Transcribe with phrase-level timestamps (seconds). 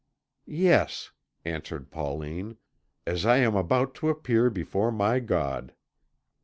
[0.47, 1.11] "Yes,"
[1.45, 2.57] answered Pauline,
[3.05, 5.75] "as I am about to appear before my God!"